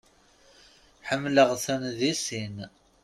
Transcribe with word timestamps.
Ḥemmleɣ-ten 1.07 1.83
di 1.97 2.11
sin. 2.25 2.57